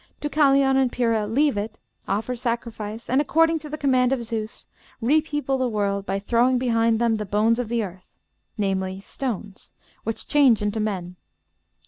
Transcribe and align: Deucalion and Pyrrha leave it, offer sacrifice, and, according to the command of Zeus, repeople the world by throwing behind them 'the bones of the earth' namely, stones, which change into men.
Deucalion 0.19 0.77
and 0.77 0.91
Pyrrha 0.91 1.27
leave 1.27 1.57
it, 1.57 1.77
offer 2.07 2.35
sacrifice, 2.35 3.07
and, 3.07 3.21
according 3.21 3.59
to 3.59 3.69
the 3.69 3.77
command 3.77 4.11
of 4.11 4.23
Zeus, 4.23 4.65
repeople 4.99 5.59
the 5.59 5.69
world 5.69 6.07
by 6.07 6.17
throwing 6.17 6.57
behind 6.57 6.97
them 6.97 7.13
'the 7.17 7.25
bones 7.27 7.59
of 7.59 7.69
the 7.69 7.83
earth' 7.83 8.17
namely, 8.57 8.99
stones, 8.99 9.69
which 10.03 10.25
change 10.27 10.63
into 10.63 10.79
men. 10.79 11.17